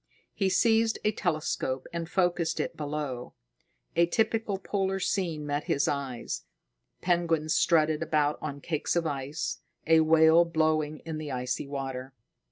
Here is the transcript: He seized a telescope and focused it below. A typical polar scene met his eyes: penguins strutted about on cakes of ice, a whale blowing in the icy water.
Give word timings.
He 0.33 0.49
seized 0.49 0.97
a 1.03 1.11
telescope 1.11 1.85
and 1.93 2.09
focused 2.09 2.59
it 2.59 2.75
below. 2.75 3.35
A 3.95 4.07
typical 4.07 4.57
polar 4.57 4.99
scene 4.99 5.45
met 5.45 5.65
his 5.65 5.87
eyes: 5.87 6.43
penguins 7.01 7.53
strutted 7.53 8.01
about 8.01 8.39
on 8.41 8.61
cakes 8.61 8.95
of 8.95 9.05
ice, 9.05 9.59
a 9.85 9.99
whale 9.99 10.43
blowing 10.43 11.01
in 11.05 11.19
the 11.19 11.31
icy 11.31 11.67
water. 11.67 12.15